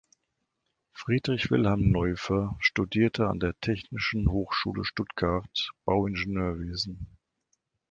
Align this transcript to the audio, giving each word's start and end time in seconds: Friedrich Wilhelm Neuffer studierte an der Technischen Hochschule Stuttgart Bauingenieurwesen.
Friedrich 0.93 1.51
Wilhelm 1.51 1.91
Neuffer 1.91 2.55
studierte 2.59 3.27
an 3.29 3.39
der 3.39 3.53
Technischen 3.59 4.31
Hochschule 4.31 4.83
Stuttgart 4.83 5.73
Bauingenieurwesen. 5.85 7.05